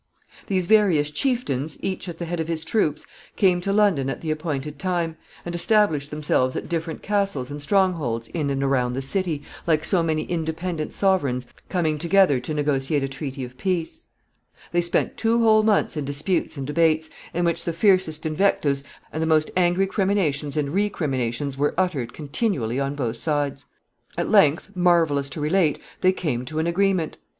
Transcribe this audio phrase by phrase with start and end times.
[0.47, 3.05] ]These various chieftains, each at the head of his troops,
[3.35, 7.93] came to London at the appointed time, and established themselves at different castles and strong
[7.93, 13.03] holds in and around the city, like so many independent sovereigns coming together to negotiate
[13.03, 14.07] a treaty of peace.
[14.55, 17.63] [Sidenote: Disputes and debates.] They spent two whole months in disputes and debates, in which
[17.63, 18.83] the fiercest invectives
[19.13, 23.65] and the most angry criminations and recriminations were uttered continually on both sides.
[24.17, 27.19] At length, marvelous to relate, they came to an agreement.